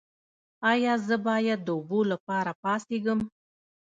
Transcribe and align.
ایا 0.71 0.93
زه 1.07 1.15
باید 1.27 1.59
د 1.63 1.69
اوبو 1.77 1.99
لپاره 2.11 2.51
پاڅیږم؟ 2.61 3.19